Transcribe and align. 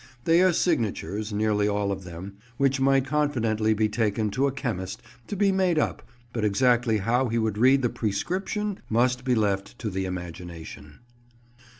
They 0.23 0.41
are 0.41 0.51
signatures, 0.51 1.31
nearly 1.31 1.67
all 1.67 1.91
of 1.91 2.05
them, 2.05 2.37
which 2.57 2.81
might 2.81 3.05
confidently 3.05 3.75
be 3.75 3.87
taken 3.87 4.31
to 4.31 4.47
a 4.47 4.51
chemist, 4.51 5.03
to 5.27 5.35
be 5.35 5.51
"made 5.51 5.77
up," 5.77 6.01
but 6.33 6.43
exactly 6.43 6.97
how 6.97 7.27
he 7.27 7.37
would 7.37 7.59
read 7.59 7.83
the 7.83 7.89
"prescription" 7.89 8.79
must 8.89 9.23
be 9.23 9.35
left 9.35 9.77
to 9.77 9.91
the 9.91 10.05
imagination. 10.05 11.01